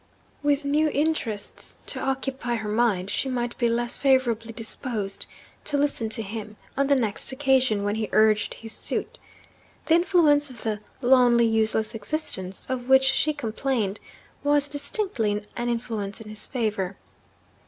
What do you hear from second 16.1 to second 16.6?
in his